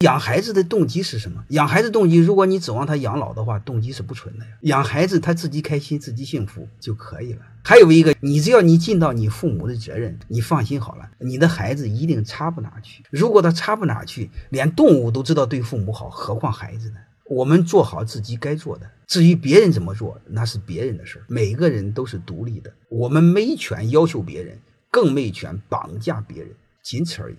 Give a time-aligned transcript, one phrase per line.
[0.00, 1.44] 养孩子的动机是什么？
[1.50, 4.52] 养孩子动机，如果你指望他养老的话，动机是不纯的呀。
[4.62, 7.40] 养孩子他自己开心、自己幸福就可以了。
[7.62, 13.04] 还有一个，你只要你尽到你父母的责任，你放心好了，你的孩子一定差不哪去。
[13.10, 16.96] 如果他差不哪去，连动物都知道对父母好，何况孩子呢？
[17.28, 21.24] 我们做好自己该做的，至于别人怎么做，那是别人的事儿。
[21.28, 24.58] 每个人都是独立的，我们没权要求别人，
[24.90, 26.50] 更没权绑架别人，
[26.82, 27.36] 仅此而已。